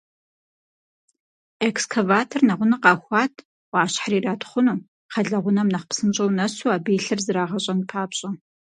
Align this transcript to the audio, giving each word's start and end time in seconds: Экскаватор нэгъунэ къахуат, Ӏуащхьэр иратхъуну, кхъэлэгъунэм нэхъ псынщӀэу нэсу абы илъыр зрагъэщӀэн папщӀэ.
Экскаватор 1.67 2.41
нэгъунэ 2.47 2.77
къахуат, 2.83 3.33
Ӏуащхьэр 3.69 4.13
иратхъуну, 4.17 4.83
кхъэлэгъунэм 5.09 5.71
нэхъ 5.73 5.87
псынщӀэу 5.89 6.35
нэсу 6.37 6.71
абы 6.75 6.91
илъыр 6.97 7.19
зрагъэщӀэн 7.25 7.79
папщӀэ. 7.89 8.29